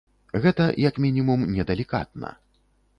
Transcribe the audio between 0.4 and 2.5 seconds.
Гэта, як мінімум, не далікатна.